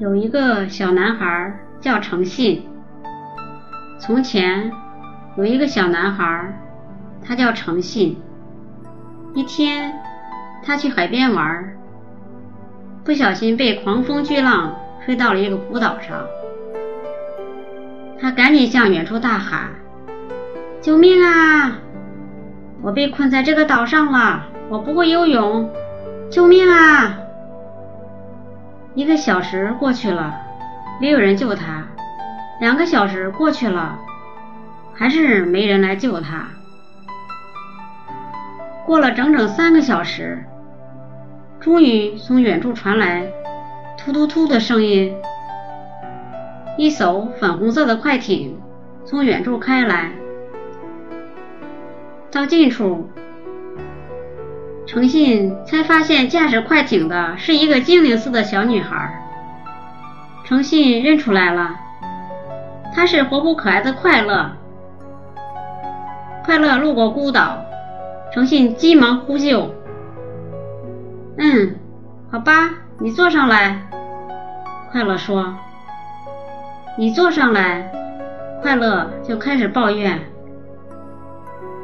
[0.00, 2.66] 有一个小男孩叫诚信。
[3.98, 4.72] 从前
[5.36, 6.58] 有一个小男孩，
[7.22, 8.16] 他叫诚信。
[9.34, 9.92] 一天，
[10.64, 11.76] 他去海边玩，
[13.04, 14.74] 不小心被狂风巨浪
[15.04, 16.26] 吹到了一个孤岛上。
[18.18, 19.68] 他赶紧向远处大喊
[20.80, 21.72] ：“救命啊！
[22.80, 25.70] 我被困在这个岛上了，我不会游泳，
[26.30, 27.18] 救命啊！”
[28.94, 30.40] 一个小时过去了，
[31.00, 31.84] 没有人救他；
[32.60, 33.96] 两个小时过去了，
[34.92, 36.48] 还是没人来救他。
[38.84, 40.44] 过了整整三个小时，
[41.60, 43.28] 终于从远处传来
[43.96, 45.14] “突突突”的声音，
[46.76, 48.60] 一艘粉红色的快艇
[49.04, 50.10] 从远处开来，
[52.32, 53.08] 到近处。
[54.90, 59.22] 诚信才发现，驾驶快艇的是一个精灵似的小女孩。
[60.44, 61.76] 诚信认出来了，
[62.92, 64.50] 她是活泼可爱的快乐。
[66.44, 67.58] 快乐路过孤岛，
[68.34, 69.72] 诚信急忙呼救。
[71.38, 71.76] 嗯，
[72.32, 73.80] 好吧，你坐上来。
[74.90, 75.54] 快乐说
[76.98, 77.92] ：“你坐上来。”
[78.60, 80.18] 快乐就开始抱怨：“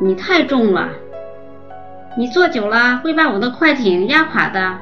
[0.00, 0.88] 你太重了。”
[2.16, 4.78] 你坐久了会把我的快艇压垮的，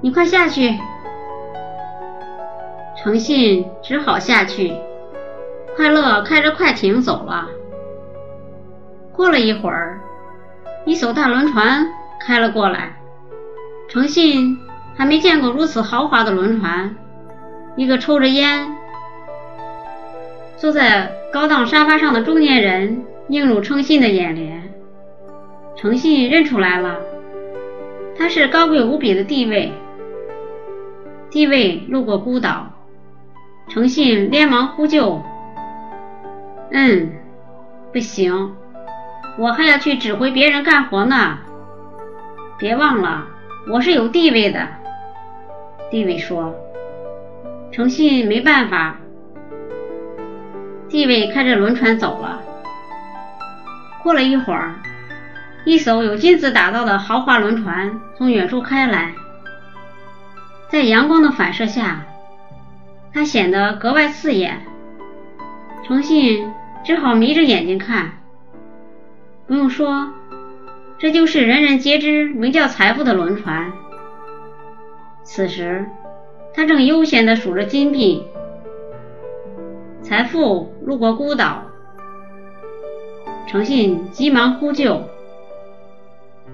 [0.00, 0.74] 你快下去。
[2.96, 4.74] 诚信只好下去。
[5.76, 7.48] 快乐开着快艇走了。
[9.12, 10.00] 过了一会儿，
[10.84, 11.86] 一艘大轮船
[12.20, 12.96] 开了过来。
[13.88, 14.58] 诚信
[14.96, 16.96] 还没见过如此豪华的轮船。
[17.76, 18.74] 一个抽着烟、
[20.56, 24.59] 坐在高档沙发上的中年人映入诚信的眼帘。
[25.76, 26.98] 诚信认出来了，
[28.18, 29.72] 他是高贵无比的地位。
[31.30, 32.66] 地位路过孤岛，
[33.68, 35.22] 诚信连忙呼救。
[36.70, 37.12] 嗯，
[37.92, 38.54] 不行，
[39.38, 41.38] 我还要去指挥别人干活呢。
[42.58, 43.26] 别忘了，
[43.72, 44.68] 我是有地位的。
[45.90, 46.54] 地位说。
[47.72, 48.96] 诚信没办法。
[50.88, 52.42] 地位开着轮船走了。
[54.02, 54.74] 过了一会儿。
[55.64, 59.12] 一艘有金子打造的豪华轮船从远处开来，
[60.68, 62.06] 在阳光的反射下，
[63.12, 64.62] 它显得格外刺眼。
[65.86, 66.50] 诚信
[66.84, 68.12] 只好眯着眼睛看。
[69.46, 70.08] 不用说，
[70.98, 73.72] 这就是人人皆知名叫财富的轮船。
[75.24, 75.86] 此时，
[76.54, 78.24] 他正悠闲地数着金币。
[80.02, 81.64] 财富路过孤岛，
[83.46, 85.02] 诚信急忙呼救。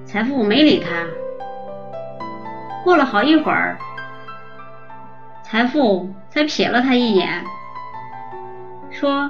[0.06, 1.04] 财富没理他。
[2.84, 3.76] 过了好一会儿，
[5.42, 7.44] 财富才瞥了他一眼，
[8.92, 9.28] 说：“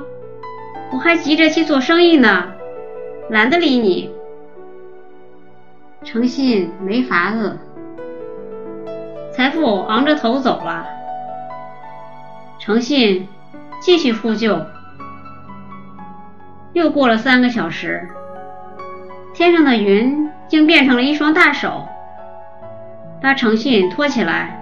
[0.93, 2.53] 我还急着去做生意呢，
[3.31, 4.15] 懒得理你。”
[6.05, 7.59] 诚信没法子。
[9.33, 10.87] 财富昂着头走了。
[12.59, 13.27] 诚信
[13.81, 14.67] 继续呼救。
[16.75, 18.07] 又过了三个小时，
[19.33, 20.26] 天上的云。
[20.49, 21.89] 竟变成了一双大手，
[23.21, 24.61] 把诚信托起来，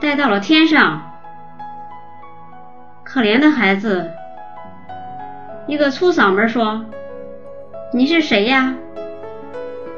[0.00, 1.02] 带到了天上。
[3.04, 4.10] 可怜的孩子，
[5.66, 6.84] 一个粗嗓门说
[7.92, 8.74] ：“你是谁呀？”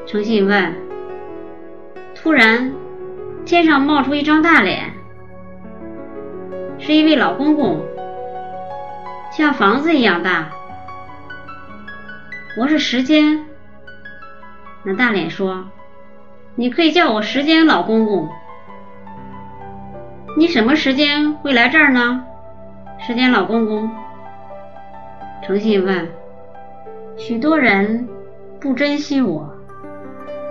[0.05, 0.73] 诚信问。
[2.15, 2.71] 突然，
[3.45, 4.93] 天上冒出一张大脸，
[6.79, 7.81] 是一位老公公，
[9.31, 10.49] 像房子一样大。
[12.57, 13.52] 我是时间。
[14.85, 15.63] 那大脸说
[16.55, 18.27] ：“你可以叫我时间老公公。
[20.37, 22.25] 你什么时间会来这儿呢？”
[22.99, 23.89] 时间老公公。
[25.45, 26.09] 诚信问
[27.15, 28.09] ：“许多人
[28.59, 29.55] 不珍惜我，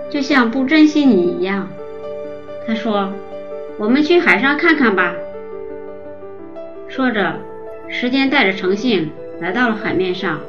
[0.09, 1.67] 就像不珍惜你一样。”
[2.65, 3.13] 他说
[3.77, 5.13] ：“我们去海上看看吧。”
[6.89, 7.35] 说着，
[7.87, 10.39] 时间带着诚信来到了海面上。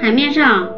[0.00, 0.70] 海面上。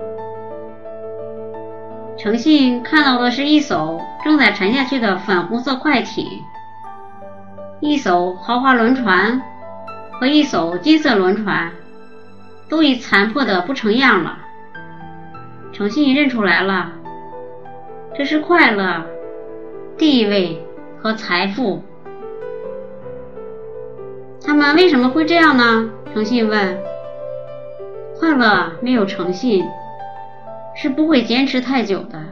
[2.24, 6.26] 诚信看到的是一艘正在沉下去的粉红色快艇，
[7.80, 9.42] 一艘豪华轮船
[10.12, 11.70] 和一艘金色轮船
[12.66, 14.38] 都已残破的不成样了。
[15.70, 16.92] 诚信认出来了，
[18.16, 19.02] 这是快乐、
[19.98, 20.66] 地位
[21.02, 21.82] 和财富。
[24.42, 25.90] 他们为什么会这样呢？
[26.14, 26.78] 诚信问。
[28.18, 29.62] 快乐没有诚信。
[30.74, 32.22] 是不会坚持太久的。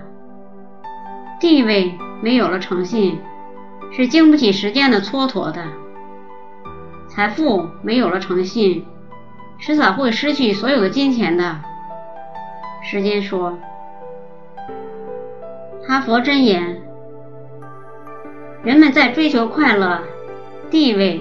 [1.40, 3.18] 地位没有了诚信，
[3.90, 5.64] 是经不起时间的蹉跎的。
[7.08, 8.86] 财富没有了诚信，
[9.60, 11.60] 迟早会失去所有的金钱的。
[12.82, 13.58] 时间说，
[15.86, 16.80] 哈佛箴言：
[18.62, 20.00] 人们在追求快乐、
[20.70, 21.20] 地位、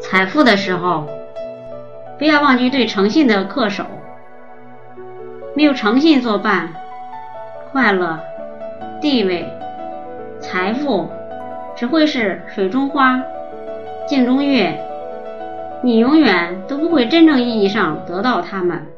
[0.00, 1.08] 财富的时候，
[2.18, 3.84] 不要忘记对诚信的恪守。
[5.56, 6.74] 没有诚信作伴，
[7.70, 8.18] 快乐、
[9.00, 9.48] 地位、
[10.40, 11.08] 财富
[11.76, 13.22] 只会是水中花。
[14.08, 14.84] 镜中月，
[15.84, 18.88] 你永远都不会真正意义上得到它们。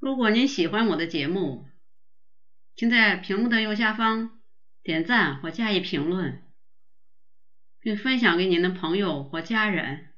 [0.00, 1.64] 如果您喜欢我的节目，
[2.74, 4.30] 请在屏幕的右下方
[4.82, 6.42] 点赞或加以评论，
[7.80, 10.09] 并分享给您的朋友或家人。